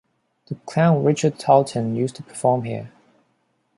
The 0.47 0.55
clown 0.55 1.03
Richard 1.03 1.37
Tarlton 1.37 1.95
used 1.95 2.15
to 2.15 2.23
perform 2.23 2.63
here. 2.63 2.89